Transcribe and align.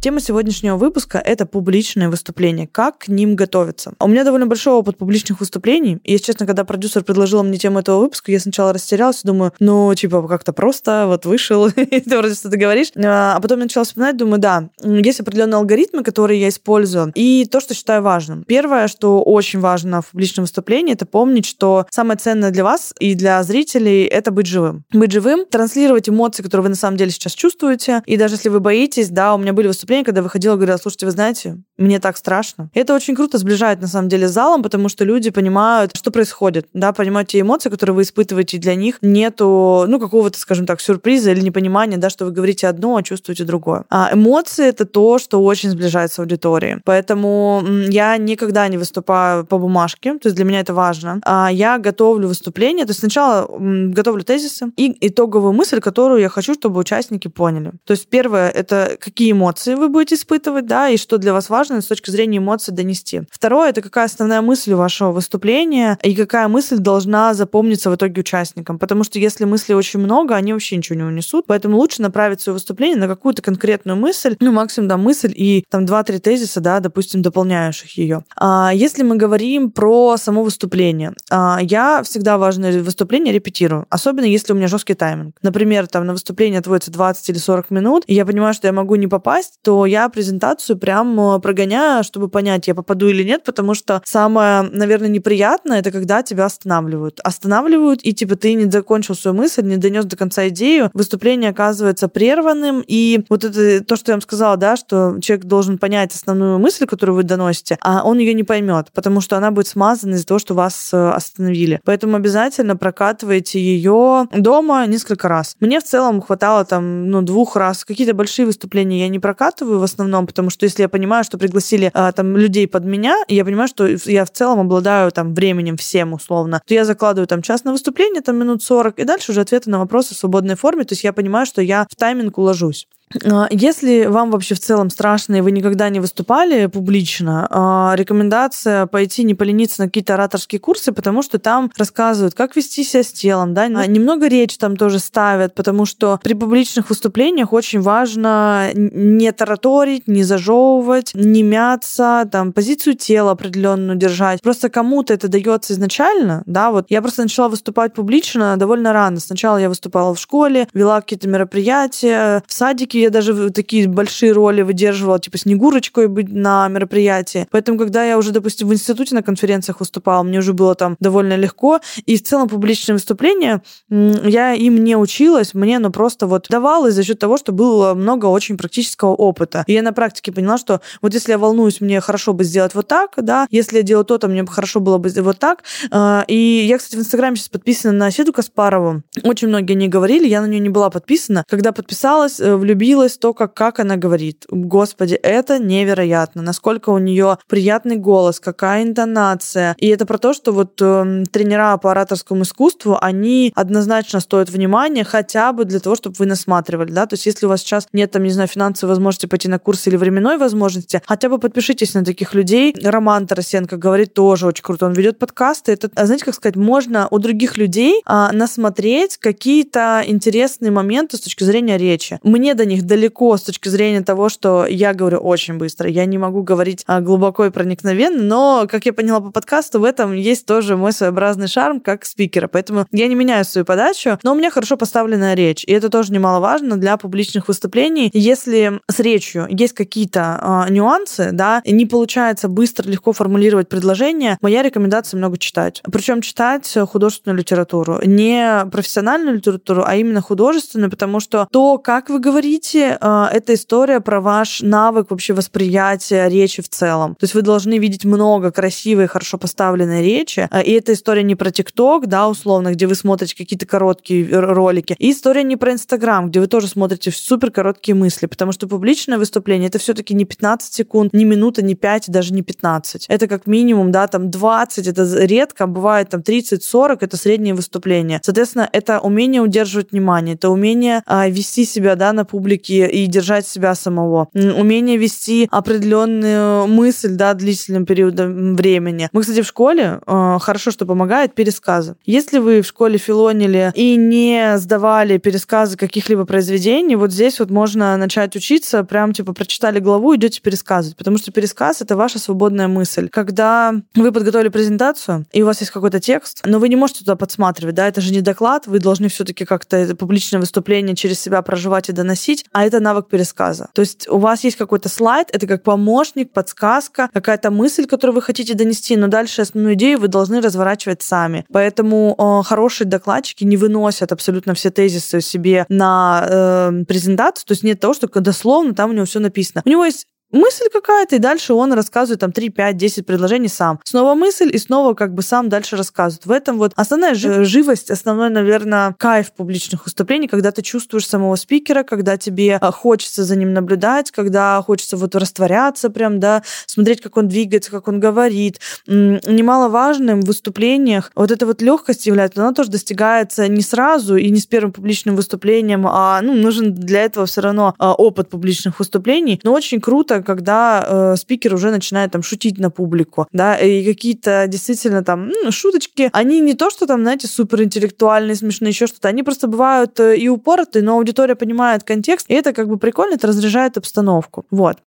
Тема 0.00 0.20
сегодняшнего 0.20 0.76
выпуска— 0.76 1.18
это 1.24 1.44
публичные 1.44 2.08
выступления. 2.08 2.68
Как 2.68 2.98
к 2.98 3.08
ним 3.08 3.34
готовиться? 3.34 3.94
У 3.98 4.06
меня 4.06 4.22
довольно 4.22 4.46
большой 4.46 4.74
опыт 4.74 4.96
публичных 4.96 5.40
выступлений. 5.40 5.98
И, 6.04 6.12
если 6.12 6.26
честно, 6.26 6.46
когда 6.46 6.62
продюсер 6.62 7.02
предложил 7.02 7.42
мне 7.42 7.58
тему 7.58 7.80
этого 7.80 7.98
выпуска, 7.98 8.30
я 8.30 8.38
сначала 8.38 8.72
растерялась 8.72 9.22
думаю, 9.24 9.52
ну, 9.58 9.92
типа, 9.96 10.28
как-то 10.28 10.52
просто, 10.52 11.06
вот 11.08 11.26
вышел, 11.26 11.66
и 11.76 12.00
ты 12.00 12.16
вроде 12.16 12.34
что-то 12.36 12.56
говоришь. 12.56 12.92
А 12.96 13.40
потом 13.40 13.58
я 13.58 13.64
начала 13.64 13.84
вспоминать, 13.84 14.16
думаю, 14.16 14.38
да, 14.38 14.70
есть 14.80 15.18
определенные 15.18 15.56
алгоритмы, 15.56 16.04
которые 16.04 16.40
я 16.42 16.48
использую, 16.48 17.10
и 17.16 17.44
то, 17.50 17.58
что 17.58 17.74
считаю 17.74 18.00
важным. 18.02 18.44
Первое, 18.44 18.86
что 18.86 19.20
очень 19.24 19.58
важно 19.58 20.00
в 20.00 20.10
публичном 20.10 20.44
выступлении, 20.44 20.94
это 20.94 21.06
помнить, 21.06 21.44
что 21.44 21.86
самое 21.90 22.20
ценное 22.20 22.52
для 22.52 22.62
вас 22.62 22.94
и 23.00 23.16
для 23.16 23.42
зрителей— 23.42 24.04
это 24.06 24.30
быть 24.30 24.46
живым. 24.46 24.84
Быть 24.92 25.10
живым, 25.10 25.44
транслировать 25.44 26.08
эмоции, 26.08 26.44
которые 26.44 26.62
вы 26.62 26.68
на 26.68 26.76
самом 26.76 26.96
деле 26.96 27.10
сейчас 27.10 27.32
чувствуете, 27.32 28.04
и 28.06 28.16
даже 28.16 28.36
если 28.36 28.48
вы 28.48 28.60
боитесь, 28.60 29.08
да, 29.08 29.34
у 29.34 29.38
меня 29.38 29.52
были 29.52 29.66
выступления, 29.66 29.87
выступление, 29.88 30.04
когда 30.04 30.22
выходила, 30.22 30.56
говорила, 30.56 30.76
слушайте, 30.76 31.06
вы 31.06 31.12
знаете, 31.12 31.62
мне 31.78 32.00
так 32.00 32.16
страшно. 32.16 32.68
Это 32.74 32.94
очень 32.94 33.14
круто 33.14 33.38
сближает, 33.38 33.80
на 33.80 33.86
самом 33.86 34.08
деле, 34.08 34.28
с 34.28 34.32
залом, 34.32 34.62
потому 34.62 34.88
что 34.88 35.04
люди 35.04 35.30
понимают, 35.30 35.96
что 35.96 36.10
происходит, 36.10 36.66
да, 36.74 36.92
понимают 36.92 37.28
те 37.28 37.40
эмоции, 37.40 37.70
которые 37.70 37.94
вы 37.94 38.02
испытываете, 38.02 38.56
и 38.56 38.60
для 38.60 38.74
них 38.74 38.98
нету, 39.00 39.84
ну, 39.86 40.00
какого-то, 40.00 40.38
скажем 40.38 40.66
так, 40.66 40.80
сюрприза 40.80 41.30
или 41.30 41.40
непонимания, 41.40 41.96
да, 41.96 42.10
что 42.10 42.24
вы 42.24 42.32
говорите 42.32 42.66
одно, 42.66 42.96
а 42.96 43.02
чувствуете 43.02 43.44
другое. 43.44 43.84
А 43.90 44.10
эмоции— 44.12 44.66
это 44.68 44.84
то, 44.84 45.18
что 45.18 45.42
очень 45.42 45.70
сближает 45.70 46.12
с 46.12 46.18
аудиторией. 46.18 46.80
Поэтому 46.84 47.62
я 47.88 48.16
никогда 48.16 48.66
не 48.68 48.76
выступаю 48.76 49.46
по 49.46 49.58
бумажке, 49.58 50.18
то 50.18 50.26
есть 50.28 50.36
для 50.36 50.44
меня 50.44 50.60
это 50.60 50.74
важно. 50.74 51.20
А 51.24 51.48
я 51.52 51.78
готовлю 51.78 52.28
выступление, 52.28 52.84
то 52.84 52.90
есть 52.90 53.00
сначала 53.00 53.48
готовлю 53.58 54.24
тезисы 54.24 54.72
и 54.76 54.96
итоговую 55.06 55.52
мысль, 55.52 55.80
которую 55.80 56.20
я 56.20 56.28
хочу, 56.28 56.54
чтобы 56.54 56.80
участники 56.80 57.28
поняли. 57.28 57.72
То 57.84 57.92
есть 57.92 58.08
первое— 58.08 58.48
это 58.54 58.96
какие 58.98 59.32
эмоции 59.32 59.74
вы 59.74 59.88
будете 59.88 60.16
испытывать, 60.16 60.66
да, 60.66 60.88
и 60.88 60.96
что 60.96 61.18
для 61.18 61.32
вас 61.32 61.48
важно 61.48 61.67
с 61.70 61.86
точки 61.86 62.10
зрения 62.10 62.38
эмоций 62.38 62.74
донести. 62.74 63.22
Второе, 63.30 63.70
это 63.70 63.82
какая 63.82 64.06
основная 64.06 64.42
мысль 64.42 64.74
вашего 64.74 65.12
выступления 65.12 65.98
и 66.02 66.14
какая 66.14 66.48
мысль 66.48 66.78
должна 66.78 67.34
запомниться 67.34 67.90
в 67.90 67.96
итоге 67.96 68.20
участникам. 68.20 68.78
Потому 68.78 69.04
что 69.04 69.18
если 69.18 69.44
мыслей 69.44 69.74
очень 69.74 70.00
много, 70.00 70.34
они 70.34 70.52
вообще 70.52 70.76
ничего 70.76 70.96
не 70.96 71.04
унесут. 71.04 71.46
Поэтому 71.46 71.76
лучше 71.76 72.02
направить 72.02 72.40
свое 72.40 72.54
выступление 72.54 72.98
на 72.98 73.08
какую-то 73.08 73.42
конкретную 73.42 73.96
мысль, 73.96 74.36
ну, 74.40 74.52
максимум, 74.52 74.88
да, 74.88 74.96
мысль 74.96 75.32
и 75.34 75.64
там 75.70 75.86
два-три 75.86 76.18
тезиса, 76.18 76.60
да, 76.60 76.80
допустим, 76.80 77.22
дополняющих 77.22 77.96
ее. 77.98 78.24
А 78.36 78.70
если 78.74 79.02
мы 79.02 79.16
говорим 79.16 79.70
про 79.70 80.16
само 80.16 80.42
выступление, 80.42 81.12
а, 81.30 81.58
я 81.62 82.02
всегда 82.02 82.38
важное 82.38 82.82
выступление 82.82 83.32
репетирую, 83.32 83.86
особенно 83.90 84.24
если 84.24 84.52
у 84.52 84.56
меня 84.56 84.68
жесткий 84.68 84.94
тайминг. 84.94 85.36
Например, 85.42 85.86
там 85.86 86.06
на 86.06 86.12
выступление 86.12 86.60
отводится 86.60 86.90
20 86.90 87.30
или 87.30 87.38
40 87.38 87.70
минут, 87.70 88.04
и 88.06 88.14
я 88.14 88.24
понимаю, 88.26 88.54
что 88.54 88.66
я 88.66 88.72
могу 88.72 88.94
не 88.96 89.06
попасть, 89.06 89.58
то 89.62 89.86
я 89.86 90.08
презентацию 90.08 90.78
прям 90.78 91.18
э, 91.20 91.40
прогоняю, 91.58 92.04
чтобы 92.04 92.28
понять, 92.28 92.68
я 92.68 92.74
попаду 92.74 93.08
или 93.08 93.24
нет, 93.24 93.42
потому 93.42 93.74
что 93.74 94.00
самое, 94.04 94.62
наверное, 94.62 95.08
неприятное, 95.08 95.80
это 95.80 95.90
когда 95.90 96.22
тебя 96.22 96.44
останавливают. 96.44 97.18
Останавливают, 97.24 98.00
и 98.04 98.12
типа 98.12 98.36
ты 98.36 98.54
не 98.54 98.70
закончил 98.70 99.16
свою 99.16 99.36
мысль, 99.36 99.62
не 99.62 99.76
донес 99.76 100.04
до 100.04 100.16
конца 100.16 100.46
идею, 100.48 100.90
выступление 100.94 101.50
оказывается 101.50 102.06
прерванным, 102.06 102.84
и 102.86 103.24
вот 103.28 103.42
это 103.42 103.84
то, 103.84 103.96
что 103.96 104.12
я 104.12 104.14
вам 104.14 104.22
сказала, 104.22 104.56
да, 104.56 104.76
что 104.76 105.18
человек 105.20 105.46
должен 105.46 105.78
понять 105.78 106.14
основную 106.14 106.60
мысль, 106.60 106.86
которую 106.86 107.16
вы 107.16 107.22
доносите, 107.24 107.76
а 107.82 108.02
он 108.04 108.18
ее 108.18 108.34
не 108.34 108.44
поймет, 108.44 108.88
потому 108.94 109.20
что 109.20 109.36
она 109.36 109.50
будет 109.50 109.66
смазана 109.66 110.14
из-за 110.14 110.26
того, 110.26 110.38
что 110.38 110.54
вас 110.54 110.90
э, 110.92 111.10
остановили. 111.10 111.80
Поэтому 111.84 112.16
обязательно 112.16 112.76
прокатывайте 112.76 113.60
ее 113.60 114.28
дома 114.32 114.86
несколько 114.86 115.26
раз. 115.26 115.56
Мне 115.58 115.80
в 115.80 115.84
целом 115.84 116.20
хватало 116.20 116.64
там, 116.64 117.10
ну, 117.10 117.22
двух 117.22 117.56
раз. 117.56 117.84
Какие-то 117.84 118.14
большие 118.14 118.46
выступления 118.46 119.00
я 119.00 119.08
не 119.08 119.18
прокатываю, 119.18 119.80
в 119.80 119.82
основном, 119.82 120.28
потому 120.28 120.50
что 120.50 120.64
если 120.64 120.82
я 120.82 120.88
понимаю, 120.88 121.24
что 121.24 121.36
пригласили 121.48 121.90
а, 121.94 122.12
там 122.12 122.36
людей 122.36 122.68
под 122.68 122.84
меня, 122.84 123.16
и 123.28 123.34
я 123.34 123.44
понимаю, 123.44 123.68
что 123.68 123.86
я 123.86 124.24
в 124.24 124.30
целом 124.30 124.60
обладаю 124.60 125.10
там 125.10 125.34
временем 125.34 125.76
всем 125.76 126.12
условно, 126.12 126.60
то 126.66 126.74
я 126.74 126.84
закладываю 126.84 127.26
там 127.26 127.42
час 127.42 127.64
на 127.64 127.72
выступление, 127.72 128.22
там 128.22 128.36
минут 128.36 128.62
40, 128.62 128.98
и 128.98 129.04
дальше 129.04 129.32
уже 129.32 129.40
ответы 129.40 129.70
на 129.70 129.78
вопросы 129.78 130.14
в 130.14 130.18
свободной 130.18 130.56
форме, 130.56 130.84
то 130.84 130.92
есть 130.92 131.04
я 131.04 131.12
понимаю, 131.12 131.46
что 131.46 131.62
я 131.62 131.86
в 131.90 131.96
тайминг 131.96 132.38
уложусь. 132.38 132.86
А, 133.24 133.46
если 133.50 134.06
вам 134.06 134.30
вообще 134.30 134.54
в 134.54 134.60
целом 134.60 134.90
страшно, 134.90 135.36
и 135.36 135.40
вы 135.40 135.50
никогда 135.50 135.88
не 135.88 136.00
выступали 136.00 136.66
публично, 136.66 137.46
а, 137.50 137.94
рекомендация 137.96 138.86
пойти 138.86 139.24
не 139.24 139.34
полениться 139.34 139.82
на 139.82 139.86
какие-то 139.88 140.14
ораторские 140.14 140.60
курсы, 140.60 140.92
потому 140.92 141.22
что 141.22 141.38
там 141.38 141.70
рассказывают, 141.76 142.34
как 142.34 142.56
вести 142.56 142.84
себя 142.84 143.02
с 143.02 143.12
телом, 143.12 143.54
да, 143.54 143.66
немного 143.68 144.28
речь 144.28 144.56
там 144.58 144.76
тоже 144.76 144.98
ставят, 144.98 145.54
потому 145.54 145.86
что 145.86 146.20
при 146.22 146.34
публичных 146.34 146.90
выступлениях 146.90 147.52
очень 147.52 147.80
важно 147.80 148.70
не 148.74 149.32
тараторить, 149.32 150.08
не 150.08 150.22
зажевывать, 150.22 151.12
не 151.14 151.42
мяться, 151.42 152.28
там, 152.30 152.52
позицию 152.52 152.94
тела 152.94 153.32
определенную 153.32 153.96
держать. 153.96 154.42
Просто 154.42 154.68
кому-то 154.68 155.14
это 155.14 155.28
дается 155.28 155.72
изначально, 155.72 156.42
да, 156.46 156.70
вот 156.70 156.86
я 156.88 157.00
просто 157.02 157.22
начала 157.22 157.48
выступать 157.48 157.94
публично 157.94 158.56
довольно 158.56 158.92
рано. 158.92 159.20
Сначала 159.20 159.56
я 159.58 159.68
выступала 159.68 160.14
в 160.14 160.20
школе, 160.20 160.68
вела 160.74 161.00
какие-то 161.00 161.28
мероприятия, 161.28 162.42
в 162.46 162.52
садике 162.52 162.97
я 163.00 163.10
даже 163.10 163.50
такие 163.50 163.88
большие 163.88 164.32
роли 164.32 164.62
выдерживала, 164.62 165.18
типа 165.18 165.38
Снегурочкой 165.38 166.08
быть 166.08 166.32
на 166.32 166.68
мероприятии. 166.68 167.46
Поэтому, 167.50 167.78
когда 167.78 168.04
я 168.04 168.18
уже, 168.18 168.32
допустим, 168.32 168.68
в 168.68 168.74
институте 168.74 169.14
на 169.14 169.22
конференциях 169.22 169.80
выступала, 169.80 170.22
мне 170.22 170.38
уже 170.38 170.52
было 170.52 170.74
там 170.74 170.96
довольно 171.00 171.36
легко. 171.36 171.80
И 172.06 172.16
в 172.16 172.22
целом 172.22 172.48
публичные 172.48 172.94
выступления 172.94 173.62
я 173.90 174.54
им 174.54 174.82
не 174.82 174.96
училась, 174.96 175.54
мне 175.54 175.76
оно 175.76 175.90
просто 175.90 176.26
вот 176.26 176.46
давалось 176.48 176.94
за 176.94 177.04
счет 177.04 177.18
того, 177.18 177.36
что 177.36 177.52
было 177.52 177.94
много 177.94 178.26
очень 178.26 178.56
практического 178.56 179.10
опыта. 179.10 179.64
И 179.66 179.72
я 179.72 179.82
на 179.82 179.92
практике 179.92 180.32
поняла, 180.32 180.58
что 180.58 180.80
вот 181.02 181.14
если 181.14 181.32
я 181.32 181.38
волнуюсь, 181.38 181.80
мне 181.80 182.00
хорошо 182.00 182.32
бы 182.32 182.44
сделать 182.44 182.74
вот 182.74 182.88
так, 182.88 183.14
да, 183.16 183.46
если 183.50 183.78
я 183.78 183.82
делаю 183.82 184.04
то-то, 184.04 184.28
мне 184.28 184.42
бы 184.42 184.52
хорошо 184.52 184.80
было 184.80 184.98
бы 184.98 185.08
вот 185.08 185.38
так. 185.38 185.62
А, 185.90 186.24
и 186.28 186.66
я, 186.68 186.78
кстати, 186.78 186.96
в 186.96 187.00
Инстаграме 187.00 187.36
сейчас 187.36 187.48
подписана 187.48 187.92
на 187.92 188.10
Седу 188.10 188.32
Каспарову. 188.32 189.02
Очень 189.22 189.48
многие 189.48 189.74
не 189.74 189.88
говорили, 189.88 190.26
я 190.26 190.40
на 190.40 190.46
нее 190.46 190.60
не 190.60 190.68
была 190.68 190.90
подписана. 190.90 191.44
Когда 191.48 191.72
подписалась, 191.72 192.40
э, 192.40 192.56
влюбилась 192.56 192.87
влюбилась 192.88 193.18
то, 193.18 193.34
как, 193.34 193.54
как 193.54 193.80
она 193.80 193.96
говорит. 193.96 194.46
Господи, 194.48 195.14
это 195.14 195.58
невероятно. 195.58 196.42
Насколько 196.42 196.90
у 196.90 196.98
нее 196.98 197.38
приятный 197.46 197.96
голос, 197.96 198.40
какая 198.40 198.82
интонация. 198.82 199.74
И 199.78 199.88
это 199.88 200.06
про 200.06 200.18
то, 200.18 200.32
что 200.32 200.52
вот 200.52 200.80
э, 200.80 201.24
тренера 201.30 201.76
по 201.76 201.90
ораторскому 201.90 202.42
искусству, 202.42 202.96
они 203.00 203.52
однозначно 203.54 204.20
стоят 204.20 204.48
внимания 204.50 205.04
хотя 205.04 205.52
бы 205.52 205.64
для 205.64 205.80
того, 205.80 205.96
чтобы 205.96 206.16
вы 206.18 206.26
насматривали, 206.26 206.90
да, 206.90 207.06
то 207.06 207.14
есть 207.14 207.26
если 207.26 207.46
у 207.46 207.48
вас 207.48 207.60
сейчас 207.60 207.86
нет, 207.92 208.10
там, 208.10 208.22
не 208.22 208.30
знаю, 208.30 208.48
финансовой 208.48 208.94
возможности 208.94 209.26
пойти 209.26 209.48
на 209.48 209.58
курс 209.58 209.86
или 209.86 209.96
временной 209.96 210.38
возможности, 210.38 211.02
хотя 211.06 211.28
бы 211.28 211.38
подпишитесь 211.38 211.94
на 211.94 212.04
таких 212.04 212.34
людей. 212.34 212.74
Роман 212.82 213.26
Тарасенко 213.26 213.76
говорит 213.76 214.14
тоже 214.14 214.46
очень 214.46 214.64
круто, 214.64 214.86
он 214.86 214.92
ведет 214.92 215.18
подкасты. 215.18 215.72
Это, 215.72 215.90
а 215.94 216.06
знаете, 216.06 216.24
как 216.24 216.34
сказать, 216.34 216.56
можно 216.56 217.08
у 217.10 217.18
других 217.18 217.56
людей 217.56 218.02
а, 218.04 218.32
насмотреть 218.32 219.18
какие-то 219.18 220.02
интересные 220.06 220.70
моменты 220.70 221.16
с 221.16 221.20
точки 221.20 221.44
зрения 221.44 221.76
речи. 221.76 222.18
Мне 222.22 222.54
до 222.54 222.64
них 222.64 222.77
далеко 222.82 223.36
с 223.36 223.42
точки 223.42 223.68
зрения 223.68 224.02
того, 224.02 224.28
что 224.28 224.66
я 224.66 224.94
говорю 224.94 225.18
очень 225.18 225.54
быстро. 225.54 225.88
Я 225.88 226.04
не 226.04 226.18
могу 226.18 226.42
говорить 226.42 226.84
а, 226.86 227.00
глубоко 227.00 227.46
и 227.46 227.50
проникновенно, 227.50 228.22
но, 228.22 228.66
как 228.70 228.86
я 228.86 228.92
поняла 228.92 229.20
по 229.20 229.30
подкасту, 229.30 229.80
в 229.80 229.84
этом 229.84 230.12
есть 230.12 230.46
тоже 230.46 230.76
мой 230.76 230.92
своеобразный 230.92 231.48
шарм 231.48 231.80
как 231.80 232.04
спикера. 232.04 232.48
Поэтому 232.48 232.86
я 232.92 233.08
не 233.08 233.14
меняю 233.14 233.44
свою 233.44 233.64
подачу, 233.64 234.18
но 234.22 234.32
у 234.32 234.34
меня 234.34 234.50
хорошо 234.50 234.76
поставленная 234.76 235.34
речь. 235.34 235.64
И 235.64 235.72
это 235.72 235.88
тоже 235.88 236.12
немаловажно 236.12 236.76
для 236.76 236.96
публичных 236.96 237.48
выступлений. 237.48 238.10
Если 238.12 238.80
с 238.90 239.00
речью 239.00 239.46
есть 239.50 239.74
какие-то 239.74 240.38
а, 240.40 240.68
нюансы, 240.68 241.30
да, 241.32 241.62
не 241.64 241.86
получается 241.86 242.48
быстро, 242.48 242.88
легко 242.88 243.12
формулировать 243.12 243.68
предложение, 243.68 244.38
моя 244.40 244.62
рекомендация 244.62 245.18
много 245.18 245.38
читать. 245.38 245.82
Причем 245.90 246.20
читать 246.20 246.76
художественную 246.90 247.38
литературу. 247.38 248.00
Не 248.04 248.64
профессиональную 248.70 249.36
литературу, 249.36 249.84
а 249.86 249.96
именно 249.96 250.20
художественную, 250.20 250.90
потому 250.90 251.20
что 251.20 251.46
то, 251.50 251.78
как 251.78 252.10
вы 252.10 252.18
говорите, 252.18 252.67
третье 252.68 252.98
а, 253.00 253.30
это 253.32 253.54
история 253.54 254.00
про 254.00 254.20
ваш 254.20 254.60
навык 254.60 255.10
вообще 255.10 255.32
восприятия 255.32 256.28
речи 256.28 256.62
в 256.62 256.68
целом. 256.68 257.14
То 257.14 257.24
есть 257.24 257.34
вы 257.34 257.42
должны 257.42 257.78
видеть 257.78 258.04
много 258.04 258.50
красивой, 258.50 259.06
хорошо 259.06 259.38
поставленной 259.38 260.02
речи. 260.02 260.48
А, 260.50 260.60
и 260.60 260.72
эта 260.72 260.92
история 260.92 261.22
не 261.22 261.34
про 261.34 261.50
ТикТок, 261.50 262.06
да, 262.06 262.28
условно, 262.28 262.72
где 262.72 262.86
вы 262.86 262.94
смотрите 262.94 263.36
какие-то 263.36 263.66
короткие 263.66 264.28
ролики. 264.38 264.96
И 264.98 265.12
история 265.12 265.42
не 265.42 265.56
про 265.56 265.72
Инстаграм, 265.72 266.28
где 266.28 266.40
вы 266.40 266.46
тоже 266.46 266.68
смотрите 266.68 267.10
супер 267.10 267.50
короткие 267.50 267.94
мысли, 267.94 268.26
потому 268.26 268.52
что 268.52 268.68
публичное 268.68 269.18
выступление 269.18 269.68
это 269.68 269.78
все-таки 269.78 270.14
не 270.14 270.24
15 270.24 270.72
секунд, 270.72 271.12
не 271.12 271.24
минута, 271.24 271.62
не 271.62 271.74
5, 271.74 272.10
даже 272.10 272.34
не 272.34 272.42
15. 272.42 273.06
Это 273.08 273.26
как 273.26 273.46
минимум, 273.46 273.92
да, 273.92 274.06
там 274.08 274.30
20, 274.30 274.86
это 274.86 275.24
редко, 275.24 275.66
бывает 275.66 276.10
там 276.10 276.20
30-40, 276.20 276.98
это 277.00 277.16
среднее 277.16 277.54
выступление. 277.54 278.20
Соответственно, 278.22 278.68
это 278.72 279.00
умение 279.00 279.40
удерживать 279.40 279.92
внимание, 279.92 280.34
это 280.34 280.50
умение 280.50 281.02
а, 281.06 281.28
вести 281.28 281.64
себя, 281.64 281.96
да, 281.96 282.12
на 282.12 282.24
публике 282.24 282.57
и 282.66 283.06
держать 283.06 283.46
себя 283.46 283.74
самого, 283.74 284.28
умение 284.34 284.96
вести 284.96 285.48
определенную 285.50 286.66
мысль, 286.66 287.10
да, 287.10 287.34
длительным 287.34 287.86
периодом 287.86 288.56
времени. 288.56 289.08
Мы, 289.12 289.22
кстати, 289.22 289.42
в 289.42 289.46
школе 289.46 290.00
э, 290.06 290.38
хорошо, 290.40 290.70
что 290.70 290.86
помогает 290.86 291.34
пересказы. 291.34 291.96
Если 292.04 292.38
вы 292.38 292.62
в 292.62 292.66
школе 292.66 292.98
филонили 292.98 293.72
и 293.74 293.96
не 293.96 294.58
сдавали 294.58 295.18
пересказы 295.18 295.76
каких-либо 295.76 296.24
произведений, 296.24 296.96
вот 296.96 297.12
здесь 297.12 297.38
вот 297.40 297.50
можно 297.50 297.96
начать 297.96 298.34
учиться, 298.36 298.84
прям 298.84 299.12
типа 299.12 299.32
прочитали 299.32 299.78
главу, 299.78 300.16
идете 300.16 300.40
пересказывать, 300.40 300.96
потому 300.96 301.18
что 301.18 301.32
пересказ 301.32 301.80
это 301.82 301.96
ваша 301.96 302.18
свободная 302.18 302.68
мысль. 302.68 303.08
Когда 303.08 303.74
вы 303.94 304.12
подготовили 304.12 304.48
презентацию 304.48 305.26
и 305.32 305.42
у 305.42 305.46
вас 305.46 305.60
есть 305.60 305.70
какой-то 305.70 306.00
текст, 306.00 306.42
но 306.44 306.58
вы 306.58 306.68
не 306.68 306.76
можете 306.76 307.00
туда 307.00 307.16
подсматривать, 307.16 307.74
да, 307.74 307.88
это 307.88 308.00
же 308.00 308.12
не 308.12 308.20
доклад, 308.20 308.66
вы 308.66 308.78
должны 308.78 309.08
все-таки 309.08 309.44
как-то 309.44 309.94
публичное 309.96 310.40
выступление 310.40 310.96
через 310.96 311.20
себя 311.20 311.42
проживать 311.42 311.88
и 311.88 311.92
доносить, 311.92 312.44
а 312.52 312.64
это 312.64 312.80
навык 312.80 313.08
пересказа. 313.08 313.68
То 313.72 313.80
есть 313.80 314.08
у 314.08 314.18
вас 314.18 314.44
есть 314.44 314.56
какой-то 314.56 314.88
слайд, 314.88 315.28
это 315.32 315.46
как 315.46 315.62
помощник, 315.62 316.32
подсказка, 316.32 317.08
какая-то 317.12 317.50
мысль, 317.50 317.86
которую 317.86 318.16
вы 318.16 318.22
хотите 318.22 318.54
донести, 318.54 318.96
но 318.96 319.08
дальше 319.08 319.42
основную 319.42 319.74
идею 319.74 319.98
вы 319.98 320.08
должны 320.08 320.40
разворачивать 320.40 321.02
сами. 321.02 321.44
Поэтому 321.52 322.14
э, 322.18 322.46
хорошие 322.46 322.86
докладчики 322.86 323.44
не 323.44 323.56
выносят 323.56 324.12
абсолютно 324.12 324.54
все 324.54 324.70
тезисы 324.70 325.20
себе 325.20 325.66
на 325.68 326.26
э, 326.28 326.84
презентацию, 326.86 327.46
то 327.46 327.52
есть 327.52 327.62
нет 327.62 327.80
того, 327.80 327.94
что 327.94 328.08
дословно 328.20 328.74
там 328.74 328.90
у 328.90 328.92
него 328.92 329.06
все 329.06 329.20
написано. 329.20 329.62
У 329.64 329.68
него 329.68 329.84
есть 329.84 330.06
мысль 330.32 330.66
какая-то, 330.72 331.16
и 331.16 331.18
дальше 331.18 331.54
он 331.54 331.72
рассказывает 331.72 332.20
там 332.20 332.32
3, 332.32 332.48
5, 332.50 332.76
10 332.76 333.06
предложений 333.06 333.48
сам. 333.48 333.80
Снова 333.84 334.14
мысль, 334.14 334.50
и 334.52 334.58
снова 334.58 334.94
как 334.94 335.14
бы 335.14 335.22
сам 335.22 335.48
дальше 335.48 335.76
рассказывает. 335.76 336.26
В 336.26 336.30
этом 336.30 336.58
вот 336.58 336.72
основная 336.76 337.14
живость, 337.14 337.90
основной, 337.90 338.30
наверное, 338.30 338.94
кайф 338.98 339.32
публичных 339.32 339.84
выступлений, 339.84 340.28
когда 340.28 340.50
ты 340.50 340.62
чувствуешь 340.62 341.06
самого 341.06 341.36
спикера, 341.36 341.82
когда 341.82 342.16
тебе 342.16 342.58
а, 342.60 342.72
хочется 342.72 343.24
за 343.24 343.36
ним 343.36 343.52
наблюдать, 343.52 344.10
когда 344.10 344.62
хочется 344.62 344.96
вот 344.96 345.14
растворяться 345.14 345.90
прям, 345.90 346.20
да, 346.20 346.42
смотреть, 346.66 347.00
как 347.00 347.16
он 347.16 347.28
двигается, 347.28 347.70
как 347.70 347.88
он 347.88 348.00
говорит. 348.00 348.60
Немаловажным 348.86 350.20
в 350.20 350.26
выступлениях 350.26 351.10
вот 351.14 351.30
эта 351.30 351.46
вот 351.46 351.62
легкость 351.62 352.06
является, 352.06 352.42
она 352.42 352.52
тоже 352.52 352.70
достигается 352.70 353.48
не 353.48 353.62
сразу 353.62 354.16
и 354.16 354.30
не 354.30 354.40
с 354.40 354.46
первым 354.46 354.72
публичным 354.72 355.16
выступлением, 355.16 355.86
а 355.86 356.20
ну, 356.22 356.34
нужен 356.34 356.74
для 356.74 357.04
этого 357.04 357.26
все 357.26 357.40
равно 357.40 357.74
а, 357.78 357.94
опыт 357.94 358.28
публичных 358.28 358.78
выступлений. 358.78 359.40
Но 359.42 359.52
очень 359.52 359.80
круто, 359.80 360.17
когда 360.22 360.84
э, 360.86 361.16
спикер 361.16 361.54
уже 361.54 361.70
начинает 361.70 362.12
там 362.12 362.22
шутить 362.22 362.58
на 362.58 362.70
публику, 362.70 363.26
да, 363.32 363.56
и 363.56 363.84
какие-то 363.84 364.46
действительно 364.48 365.04
там 365.04 365.28
ну, 365.28 365.50
шуточки, 365.50 366.10
они 366.12 366.40
не 366.40 366.54
то, 366.54 366.70
что 366.70 366.86
там, 366.86 367.02
знаете, 367.02 367.26
суперинтеллектуальные, 367.26 368.36
смешные, 368.36 368.70
еще 368.70 368.86
что-то, 368.86 369.08
они 369.08 369.22
просто 369.22 369.46
бывают 369.46 369.98
э, 370.00 370.16
и 370.16 370.28
упоротые, 370.28 370.82
но 370.82 370.96
аудитория 370.96 371.34
понимает 371.34 371.84
контекст, 371.84 372.26
и 372.28 372.34
это 372.34 372.52
как 372.52 372.68
бы 372.68 372.78
прикольно, 372.78 373.14
это 373.14 373.26
разряжает 373.26 373.76
обстановку. 373.76 374.46
Вот. 374.50 374.78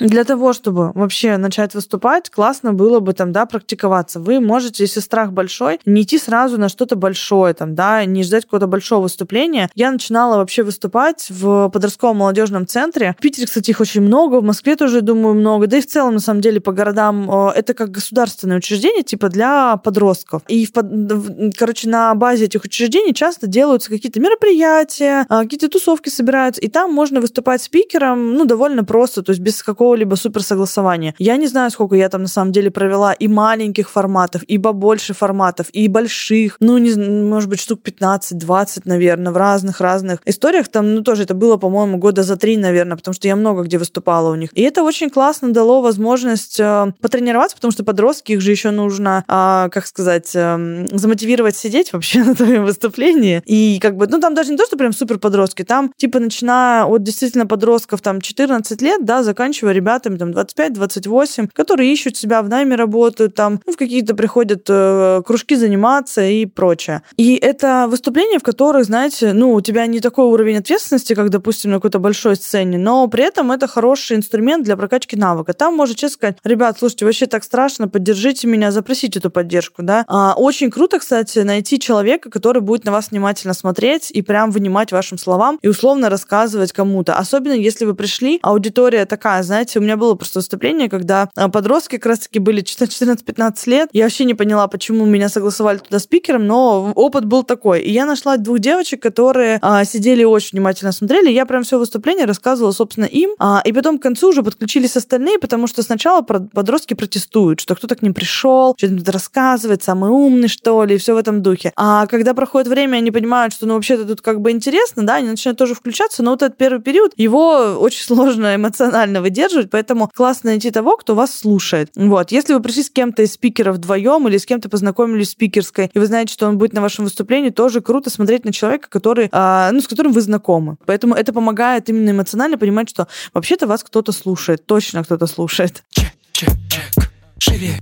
Для 0.00 0.24
того, 0.24 0.52
чтобы 0.52 0.92
вообще 0.92 1.36
начать 1.36 1.74
выступать, 1.74 2.30
классно 2.30 2.72
было 2.72 3.00
бы 3.00 3.12
там, 3.12 3.32
да, 3.32 3.46
практиковаться. 3.46 4.20
Вы 4.20 4.40
можете, 4.40 4.84
если 4.84 5.00
страх 5.00 5.32
большой, 5.32 5.80
не 5.84 6.02
идти 6.02 6.18
сразу 6.18 6.58
на 6.58 6.68
что-то 6.68 6.96
большое, 6.96 7.54
там, 7.54 7.74
да, 7.74 8.04
не 8.04 8.22
ждать 8.22 8.44
какого-то 8.44 8.66
большого 8.66 9.02
выступления. 9.02 9.70
Я 9.74 9.90
начинала 9.90 10.36
вообще 10.36 10.62
выступать 10.62 11.26
в 11.30 11.68
подростковом 11.70 12.18
молодежном 12.18 12.66
центре. 12.66 13.14
В 13.18 13.22
Питере, 13.22 13.46
кстати, 13.46 13.70
их 13.70 13.80
очень 13.80 14.02
много, 14.02 14.40
в 14.40 14.44
Москве 14.44 14.76
тоже, 14.76 15.00
думаю, 15.00 15.34
много. 15.34 15.66
Да 15.66 15.78
и 15.78 15.80
в 15.80 15.86
целом, 15.86 16.14
на 16.14 16.20
самом 16.20 16.40
деле, 16.40 16.60
по 16.60 16.72
городам 16.72 17.28
э, 17.30 17.52
это 17.56 17.74
как 17.74 17.90
государственное 17.90 18.58
учреждение, 18.58 19.02
типа 19.02 19.28
для 19.28 19.76
подростков. 19.78 20.42
И, 20.48 20.66
в, 20.66 21.52
короче, 21.56 21.88
на 21.88 22.14
базе 22.14 22.44
этих 22.44 22.64
учреждений 22.64 23.14
часто 23.14 23.46
делаются 23.46 23.90
какие-то 23.90 24.20
мероприятия, 24.20 25.26
а, 25.28 25.42
какие-то 25.42 25.68
тусовки 25.68 26.08
собираются, 26.08 26.60
и 26.60 26.68
там 26.68 26.92
можно 26.92 27.20
выступать 27.20 27.62
спикером, 27.62 28.34
ну, 28.34 28.44
довольно 28.44 28.84
просто, 28.84 29.22
то 29.22 29.30
есть 29.30 29.40
без 29.40 29.62
какого 29.62 29.87
какого-либо 29.88 30.16
суперсогласования. 30.16 31.14
Я 31.18 31.36
не 31.36 31.46
знаю, 31.46 31.70
сколько 31.70 31.96
я 31.96 32.08
там 32.08 32.22
на 32.22 32.28
самом 32.28 32.52
деле 32.52 32.70
провела 32.70 33.14
и 33.14 33.26
маленьких 33.26 33.88
форматов, 33.88 34.42
и 34.42 34.58
побольше 34.58 35.14
форматов, 35.14 35.66
и 35.72 35.88
больших, 35.88 36.56
ну, 36.60 36.76
не, 36.78 36.94
может 37.22 37.48
быть, 37.48 37.60
штук 37.60 37.80
15-20, 37.84 38.82
наверное, 38.84 39.32
в 39.32 39.36
разных-разных 39.36 40.20
историях. 40.26 40.68
Там, 40.68 40.94
ну, 40.94 41.02
тоже 41.02 41.22
это 41.22 41.34
было, 41.34 41.56
по-моему, 41.56 41.96
года 41.96 42.22
за 42.22 42.36
три, 42.36 42.58
наверное, 42.58 42.98
потому 42.98 43.14
что 43.14 43.28
я 43.28 43.36
много 43.36 43.62
где 43.62 43.78
выступала 43.78 44.30
у 44.30 44.34
них. 44.34 44.50
И 44.52 44.60
это 44.60 44.82
очень 44.82 45.08
классно 45.08 45.52
дало 45.52 45.80
возможность 45.80 46.60
э, 46.60 46.92
потренироваться, 47.00 47.56
потому 47.56 47.72
что 47.72 47.82
подростки, 47.82 48.32
их 48.32 48.42
же 48.42 48.50
еще 48.50 48.70
нужно, 48.70 49.24
э, 49.26 49.70
как 49.70 49.86
сказать, 49.86 50.32
э, 50.34 50.86
замотивировать 50.92 51.56
сидеть 51.56 51.94
вообще 51.94 52.24
на 52.24 52.34
твоем 52.34 52.64
выступлении. 52.64 53.42
И 53.46 53.78
как 53.80 53.96
бы, 53.96 54.06
ну, 54.06 54.20
там 54.20 54.34
даже 54.34 54.50
не 54.50 54.58
то, 54.58 54.66
что 54.66 54.76
прям 54.76 54.92
супер 54.92 55.18
подростки, 55.18 55.64
там, 55.64 55.92
типа, 55.96 56.18
начиная 56.18 56.84
от 56.84 57.02
действительно 57.02 57.46
подростков, 57.46 58.02
там, 58.02 58.20
14 58.20 58.82
лет, 58.82 59.04
да, 59.04 59.22
заканчивая 59.22 59.77
ребятами, 59.78 60.16
там, 60.16 60.30
25-28, 60.30 61.48
которые 61.52 61.92
ищут 61.92 62.16
себя 62.16 62.42
в 62.42 62.48
найме, 62.48 62.76
работают 62.76 63.34
там, 63.34 63.60
ну, 63.66 63.72
в 63.72 63.76
какие-то 63.76 64.14
приходят 64.14 64.66
э, 64.68 65.22
кружки 65.24 65.54
заниматься 65.56 66.24
и 66.24 66.46
прочее. 66.46 67.02
И 67.16 67.36
это 67.36 67.86
выступления, 67.88 68.38
в 68.38 68.42
которых, 68.42 68.84
знаете, 68.84 69.32
ну, 69.32 69.54
у 69.54 69.60
тебя 69.60 69.86
не 69.86 70.00
такой 70.00 70.26
уровень 70.26 70.58
ответственности, 70.58 71.14
как, 71.14 71.30
допустим, 71.30 71.70
на 71.70 71.76
какой-то 71.76 71.98
большой 71.98 72.36
сцене, 72.36 72.78
но 72.78 73.06
при 73.08 73.24
этом 73.24 73.52
это 73.52 73.66
хороший 73.66 74.16
инструмент 74.16 74.64
для 74.64 74.76
прокачки 74.76 75.16
навыка. 75.16 75.52
Там 75.52 75.74
можно 75.74 75.94
честно 75.94 76.14
сказать, 76.14 76.38
ребят, 76.44 76.76
слушайте, 76.78 77.04
вообще 77.04 77.26
так 77.26 77.44
страшно, 77.44 77.88
поддержите 77.88 78.46
меня, 78.46 78.70
запросите 78.72 79.18
эту 79.18 79.30
поддержку, 79.30 79.82
да. 79.82 80.04
А, 80.08 80.34
очень 80.36 80.70
круто, 80.70 80.98
кстати, 80.98 81.40
найти 81.40 81.78
человека, 81.78 82.30
который 82.30 82.62
будет 82.62 82.84
на 82.84 82.92
вас 82.92 83.10
внимательно 83.10 83.54
смотреть 83.54 84.10
и 84.10 84.22
прям 84.22 84.50
вынимать 84.50 84.92
вашим 84.92 85.18
словам 85.18 85.58
и 85.62 85.68
условно 85.68 86.08
рассказывать 86.08 86.72
кому-то. 86.72 87.14
Особенно, 87.14 87.52
если 87.52 87.84
вы 87.84 87.94
пришли, 87.94 88.38
аудитория 88.42 89.04
такая, 89.04 89.42
знаете, 89.42 89.67
знаете, 89.68 89.78
у 89.80 89.82
меня 89.82 89.96
было 89.96 90.14
просто 90.14 90.38
выступление, 90.38 90.88
когда 90.88 91.28
а, 91.36 91.48
подростки 91.48 91.96
как 91.96 92.06
раз-таки 92.06 92.38
были 92.38 92.62
14-15 92.62 93.54
лет. 93.66 93.88
Я 93.92 94.04
вообще 94.04 94.24
не 94.24 94.34
поняла, 94.34 94.66
почему 94.66 95.04
меня 95.04 95.28
согласовали 95.28 95.78
туда 95.78 95.98
спикером, 95.98 96.46
но 96.46 96.92
опыт 96.94 97.26
был 97.26 97.42
такой. 97.42 97.82
И 97.82 97.90
я 97.90 98.06
нашла 98.06 98.36
двух 98.38 98.60
девочек, 98.60 99.02
которые 99.02 99.58
а, 99.60 99.84
сидели 99.84 100.24
очень 100.24 100.50
внимательно 100.52 100.92
смотрели. 100.92 101.30
Я 101.30 101.44
прям 101.44 101.64
все 101.64 101.78
выступление 101.78 102.24
рассказывала, 102.24 102.72
собственно, 102.72 103.04
им. 103.04 103.30
А, 103.38 103.60
и 103.64 103.72
потом 103.72 103.98
к 103.98 104.02
концу 104.02 104.30
уже 104.30 104.42
подключились 104.42 104.96
остальные, 104.96 105.38
потому 105.38 105.66
что 105.66 105.82
сначала 105.82 106.22
подростки 106.22 106.94
протестуют, 106.94 107.60
что 107.60 107.74
кто-то 107.74 107.94
к 107.94 108.02
ним 108.02 108.14
пришел, 108.14 108.74
что-то 108.78 109.12
рассказывает, 109.12 109.82
самый 109.82 110.10
умный, 110.10 110.48
что 110.48 110.84
ли, 110.84 110.94
и 110.94 110.98
все 110.98 111.14
в 111.14 111.18
этом 111.18 111.42
духе. 111.42 111.72
А 111.76 112.06
когда 112.06 112.32
проходит 112.32 112.68
время, 112.68 112.96
они 112.96 113.10
понимают, 113.10 113.52
что, 113.52 113.66
ну, 113.66 113.74
вообще-то 113.74 114.06
тут 114.06 114.22
как 114.22 114.40
бы 114.40 114.50
интересно, 114.50 115.04
да, 115.04 115.16
они 115.16 115.28
начинают 115.28 115.58
тоже 115.58 115.74
включаться, 115.74 116.22
но 116.22 116.30
вот 116.30 116.42
этот 116.42 116.56
первый 116.56 116.80
период, 116.80 117.12
его 117.16 117.76
очень 117.78 118.02
сложно 118.02 118.54
эмоционально 118.54 119.20
выдерживать, 119.20 119.47
поддерживать, 119.48 119.70
поэтому 119.70 120.10
классно 120.14 120.50
найти 120.50 120.70
того, 120.70 120.96
кто 120.96 121.14
вас 121.14 121.34
слушает. 121.34 121.90
Вот. 121.96 122.30
Если 122.32 122.52
вы 122.54 122.60
пришли 122.60 122.82
с 122.82 122.90
кем-то 122.90 123.22
из 123.22 123.32
спикеров 123.32 123.76
вдвоем 123.76 124.28
или 124.28 124.36
с 124.36 124.46
кем-то 124.46 124.68
познакомились 124.68 125.28
в 125.28 125.32
спикерской, 125.32 125.90
и 125.92 125.98
вы 125.98 126.06
знаете, 126.06 126.32
что 126.32 126.46
он 126.46 126.58
будет 126.58 126.72
на 126.72 126.80
вашем 126.80 127.04
выступлении, 127.04 127.50
тоже 127.50 127.80
круто 127.80 128.10
смотреть 128.10 128.44
на 128.44 128.52
человека, 128.52 128.88
который, 128.88 129.28
а, 129.32 129.70
ну, 129.72 129.80
с 129.80 129.88
которым 129.88 130.12
вы 130.12 130.20
знакомы. 130.20 130.76
Поэтому 130.86 131.14
это 131.14 131.32
помогает 131.32 131.88
именно 131.88 132.10
эмоционально 132.10 132.58
понимать, 132.58 132.88
что 132.88 133.08
вообще-то 133.34 133.66
вас 133.66 133.82
кто-то 133.82 134.12
слушает, 134.12 134.66
точно 134.66 135.02
кто-то 135.02 135.26
слушает. 135.26 135.82
Чек, 135.90 136.12
чек, 136.32 136.50
чек. 136.68 137.10
Живее. 137.40 137.78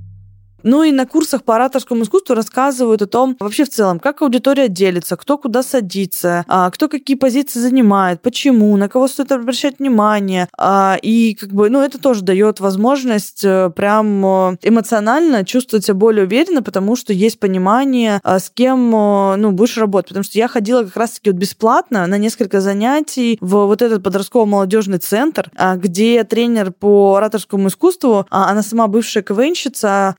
Ну 0.62 0.82
и 0.82 0.92
на 0.92 1.06
курсах 1.06 1.44
по 1.44 1.56
ораторскому 1.56 2.02
искусству 2.02 2.34
рассказывают 2.34 3.02
о 3.02 3.06
том, 3.06 3.36
вообще 3.38 3.64
в 3.64 3.68
целом, 3.68 4.00
как 4.00 4.22
аудитория 4.22 4.68
делится, 4.68 5.16
кто 5.16 5.38
куда 5.38 5.62
садится, 5.62 6.44
а, 6.48 6.70
кто 6.70 6.88
какие 6.88 7.16
позиции 7.16 7.60
занимает, 7.60 8.20
почему, 8.22 8.76
на 8.76 8.88
кого 8.88 9.08
стоит 9.08 9.32
обращать 9.32 9.78
внимание. 9.78 10.48
А, 10.58 10.96
и 11.00 11.34
как 11.34 11.52
бы, 11.52 11.70
ну, 11.70 11.80
это 11.82 12.00
тоже 12.00 12.22
дает 12.22 12.60
возможность 12.60 13.44
э, 13.44 13.70
прям 13.70 14.24
э, 14.24 14.56
эмоционально 14.62 15.44
чувствовать 15.44 15.84
себя 15.84 15.94
более 15.94 16.24
уверенно, 16.24 16.62
потому 16.62 16.96
что 16.96 17.12
есть 17.12 17.38
понимание, 17.38 18.20
а, 18.24 18.38
с 18.38 18.50
кем, 18.50 18.94
э, 18.94 19.36
ну, 19.36 19.52
будешь 19.52 19.76
работать. 19.76 20.08
Потому 20.08 20.24
что 20.24 20.38
я 20.38 20.48
ходила 20.48 20.82
как 20.84 20.96
раз-таки 20.96 21.30
вот 21.30 21.38
бесплатно 21.38 22.06
на 22.06 22.18
несколько 22.18 22.60
занятий 22.60 23.38
в 23.40 23.66
вот 23.66 23.82
этот 23.82 24.02
подростково-молодежный 24.02 24.98
центр, 24.98 25.50
где 25.76 26.24
тренер 26.24 26.72
по 26.72 27.16
ораторскому 27.16 27.68
искусству, 27.68 28.26
она 28.30 28.62
сама 28.62 28.86
бывшая 28.86 29.22
КВНщица, 29.22 30.14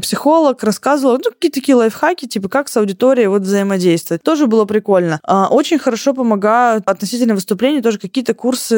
психолог 0.00 0.62
рассказывала 0.62 1.18
ну, 1.24 1.30
какие-то 1.30 1.60
такие 1.60 1.74
лайфхаки, 1.74 2.26
типа 2.26 2.48
как 2.48 2.68
с 2.68 2.76
аудиторией 2.76 3.28
вот 3.28 3.42
взаимодействовать. 3.42 4.22
Тоже 4.22 4.46
было 4.46 4.64
прикольно. 4.64 5.20
А, 5.22 5.48
очень 5.48 5.78
хорошо 5.78 6.14
помогают 6.14 6.84
относительно 6.86 7.34
выступлений 7.34 7.82
тоже 7.82 7.98
какие-то 7.98 8.34
курсы 8.34 8.74